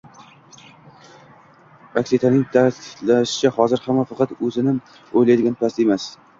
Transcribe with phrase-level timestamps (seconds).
[2.01, 6.13] Aktisaning ta’kidlashicha, hozir hamma faqat o‘zini o‘ylaydigan payt emas